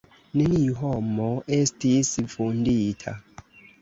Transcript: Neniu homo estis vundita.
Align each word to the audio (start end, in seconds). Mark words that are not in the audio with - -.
Neniu 0.39 0.77
homo 0.79 1.27
estis 1.59 2.11
vundita. 2.33 3.15